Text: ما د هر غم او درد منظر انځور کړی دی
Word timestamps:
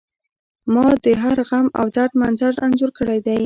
ما 0.73 0.87
د 1.03 1.05
هر 1.23 1.37
غم 1.49 1.67
او 1.79 1.85
درد 1.95 2.13
منظر 2.21 2.53
انځور 2.65 2.91
کړی 2.97 3.19
دی 3.25 3.39